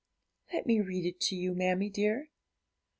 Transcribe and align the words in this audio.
'Let 0.51 0.65
me 0.65 0.81
read 0.81 1.05
it 1.05 1.19
to 1.27 1.35
you, 1.35 1.53
mammie 1.53 1.91
dear.' 1.91 2.31